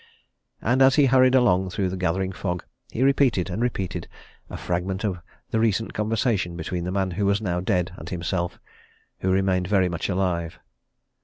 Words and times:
And 0.63 0.81
as 0.81 0.95
he 0.95 1.05
hurried 1.05 1.35
along 1.35 1.69
through 1.69 1.89
the 1.89 1.95
gathering 1.95 2.31
fog 2.31 2.63
he 2.91 3.03
repeated 3.03 3.51
and 3.51 3.61
repeated 3.61 4.07
a 4.49 4.57
fragment 4.57 5.03
of 5.03 5.19
the 5.51 5.59
recent 5.59 5.93
conversation 5.93 6.57
between 6.57 6.85
the 6.85 6.91
man 6.91 7.11
who 7.11 7.25
was 7.27 7.39
now 7.39 7.59
dead, 7.59 7.91
and 7.97 8.09
himself 8.09 8.59
who 9.19 9.29
remained 9.31 9.67
very 9.67 9.89
much 9.89 10.09
alive. 10.09 10.57